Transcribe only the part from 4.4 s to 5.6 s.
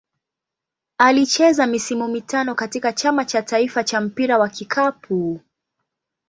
kikapu.